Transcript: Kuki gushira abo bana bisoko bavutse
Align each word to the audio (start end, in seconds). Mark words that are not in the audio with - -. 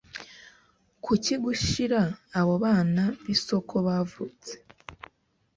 Kuki 1.03 1.33
gushira 1.43 1.99
abo 2.39 2.53
bana 2.63 3.03
bisoko 3.25 3.73
bavutse 3.87 4.53